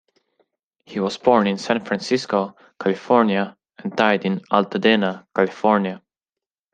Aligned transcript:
He 0.83 0.99
was 0.99 1.19
born 1.19 1.45
in 1.45 1.59
San 1.59 1.85
Francisco, 1.85 2.55
California 2.79 3.55
and 3.77 3.95
died 3.95 4.25
in 4.25 4.39
Altadena, 4.51 5.27
California. 5.35 6.01